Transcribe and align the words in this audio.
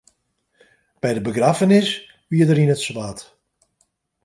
By 1.01 1.11
de 1.15 1.21
begraffenis 1.27 1.89
wie 2.29 2.43
er 2.51 2.59
yn 2.63 2.73
it 2.75 2.83
swart. 2.85 3.19